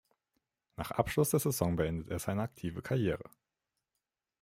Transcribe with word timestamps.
Nach 0.77 0.89
Abschluss 0.89 1.29
der 1.29 1.39
Saison 1.41 1.75
beendete 1.75 2.09
er 2.09 2.17
seine 2.17 2.41
aktive 2.41 2.81
Karriere. 2.81 3.29